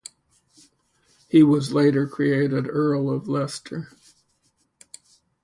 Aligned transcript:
He 1.29 1.43
was 1.43 1.73
later 1.75 2.07
created 2.07 2.67
Earl 2.67 3.11
of 3.11 3.27
Leicester. 3.27 3.89